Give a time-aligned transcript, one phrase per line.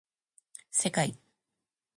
[0.71, 1.15] せかい